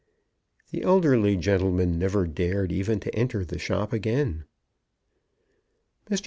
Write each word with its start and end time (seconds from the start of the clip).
The 0.71 0.81
elderly 0.81 1.37
gentleman 1.37 1.99
never 1.99 2.25
dared 2.25 2.71
even 2.71 2.99
to 3.01 3.13
enter 3.13 3.45
the 3.45 3.59
shop 3.59 3.93
again. 3.93 4.45
Mr. 6.09 6.19